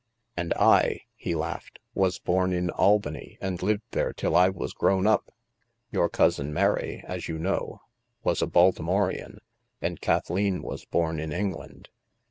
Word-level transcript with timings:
"And 0.35 0.51
I," 0.55 1.01
he 1.13 1.35
laughed," 1.35 1.77
was 2.03 2.17
bom 2.17 2.53
in 2.53 2.71
Albany 2.71 3.37
and 3.39 3.61
lived 3.61 3.83
there 3.91 4.13
till 4.13 4.35
I 4.35 4.49
was 4.49 4.73
grown 4.73 5.05
up. 5.05 5.31
Your 5.91 6.09
cousin 6.09 6.51
Mary, 6.51 7.03
as 7.05 7.27
you 7.27 7.37
know, 7.37 7.81
was 8.23 8.41
a 8.41 8.47
Baltimorean, 8.47 9.37
and 9.79 10.01
Kathleen 10.01 10.63
was 10.63 10.85
born 10.85 11.19
in 11.19 11.31
England. 11.31 11.89